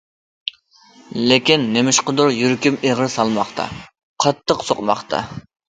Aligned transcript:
لېكىن 1.31 1.67
نېمىشقىدۇر 1.75 2.33
يۈرىكىم 2.39 2.81
ئېغىر 2.87 3.13
سالماقتا، 3.19 3.69
قاتتىق 4.27 4.69
سوقماقتا. 4.73 5.25